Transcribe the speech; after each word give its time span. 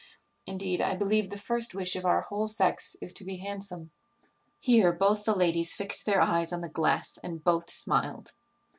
Indeed, 0.47 0.81
I 0.81 0.95
believe 0.95 1.29
the 1.29 1.37
first 1.37 1.75
wish 1.75 1.95
of 1.95 2.05
our 2.07 2.21
whole 2.21 2.47
sex 2.47 2.95
is 3.01 3.13
to 3.13 3.23
be 3.23 3.35
handsome." 3.37 3.91
Here 4.57 4.91
both 4.91 5.25
the 5.25 5.35
ladies 5.35 5.75
fixed 5.75 6.07
their 6.07 6.21
eyes 6.21 6.51
on 6.51 6.61
the 6.61 6.69
glass, 6.69 7.19
and 7.21 7.43
both 7.43 7.69
smiled. 7.69 8.33